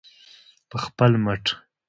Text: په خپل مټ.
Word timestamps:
په 0.69 0.77
خپل 0.85 1.11
مټ. 1.25 1.43